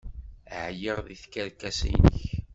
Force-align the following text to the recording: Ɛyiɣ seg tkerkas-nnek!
Ɛyiɣ 0.63 0.97
seg 1.05 1.17
tkerkas-nnek! 1.21 2.21